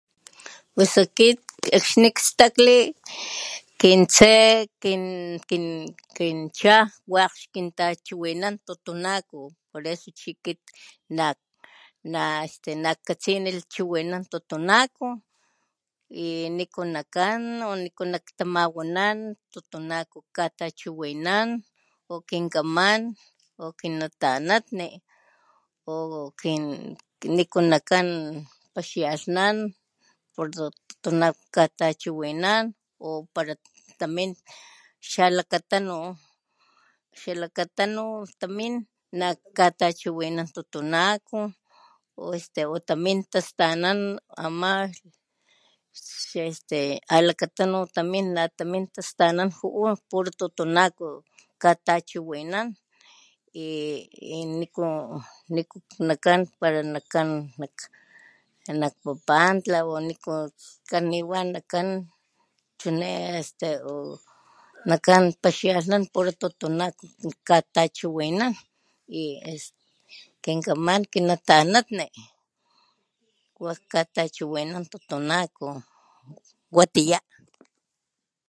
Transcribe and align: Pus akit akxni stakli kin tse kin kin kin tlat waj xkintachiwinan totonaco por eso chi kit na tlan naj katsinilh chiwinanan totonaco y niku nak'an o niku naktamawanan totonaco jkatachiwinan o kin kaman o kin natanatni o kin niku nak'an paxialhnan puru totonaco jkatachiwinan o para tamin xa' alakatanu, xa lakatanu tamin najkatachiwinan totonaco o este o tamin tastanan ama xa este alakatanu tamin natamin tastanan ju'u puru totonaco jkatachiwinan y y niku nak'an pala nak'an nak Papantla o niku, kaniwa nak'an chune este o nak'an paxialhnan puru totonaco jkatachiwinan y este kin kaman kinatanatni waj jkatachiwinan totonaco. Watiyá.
Pus 0.73 0.93
akit 1.03 1.37
akxni 1.77 2.09
stakli 2.27 2.77
kin 3.81 4.01
tse 4.15 4.33
kin 4.83 5.03
kin 5.49 5.65
kin 6.17 6.37
tlat 6.57 6.91
waj 7.13 7.31
xkintachiwinan 7.41 8.55
totonaco 8.67 9.39
por 9.69 9.83
eso 9.93 10.09
chi 10.19 10.31
kit 10.45 10.61
na 11.17 11.25
tlan 12.61 12.79
naj 12.83 12.99
katsinilh 13.07 13.63
chiwinanan 13.71 14.23
totonaco 14.31 15.07
y 16.25 16.27
niku 16.57 16.81
nak'an 16.95 17.41
o 17.69 17.71
niku 17.83 18.03
naktamawanan 18.13 19.17
totonaco 19.53 20.17
jkatachiwinan 20.27 21.47
o 22.11 22.13
kin 22.29 22.45
kaman 22.53 23.01
o 23.63 23.65
kin 23.79 23.93
natanatni 24.01 24.89
o 25.93 25.95
kin 26.41 26.63
niku 27.37 27.59
nak'an 27.71 28.07
paxialhnan 28.73 29.55
puru 30.33 30.51
totonaco 30.87 31.39
jkatachiwinan 31.49 32.63
o 33.07 33.09
para 33.33 33.53
tamin 33.99 34.31
xa' 35.09 35.27
alakatanu, 35.29 35.99
xa 37.19 37.31
lakatanu 37.41 38.03
tamin 38.39 38.73
najkatachiwinan 39.19 40.47
totonaco 40.55 41.39
o 42.19 42.21
este 42.37 42.61
o 42.73 42.75
tamin 42.89 43.19
tastanan 43.31 43.99
ama 44.45 44.71
xa 46.29 46.41
este 46.53 46.79
alakatanu 47.15 47.79
tamin 47.95 48.25
natamin 48.35 48.83
tastanan 48.95 49.49
ju'u 49.57 49.85
puru 50.09 50.29
totonaco 50.39 51.07
jkatachiwinan 51.19 52.67
y 53.65 53.69
y 54.35 54.39
niku 54.59 54.83
nak'an 56.09 56.41
pala 56.59 56.79
nak'an 56.95 57.29
nak 57.59 57.75
Papantla 59.03 59.79
o 59.91 59.95
niku, 60.07 60.33
kaniwa 60.89 61.39
nak'an 61.53 61.89
chune 62.79 63.09
este 63.41 63.69
o 63.91 63.93
nak'an 64.89 65.23
paxialhnan 65.43 66.03
puru 66.13 66.31
totonaco 66.41 67.03
jkatachiwinan 67.33 68.53
y 69.21 69.21
este 69.51 69.81
kin 70.43 70.59
kaman 70.65 71.01
kinatanatni 71.13 72.07
waj 73.63 73.79
jkatachiwinan 73.85 74.83
totonaco. 74.91 75.67
Watiyá. 76.75 77.19